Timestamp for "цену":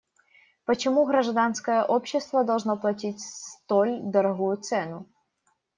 4.57-5.07